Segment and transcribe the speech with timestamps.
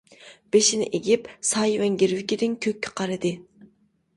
[0.55, 3.37] بېشىنى ئېگىپ سايىۋەن گىرۋىكىدىن كۆككە قارىدى.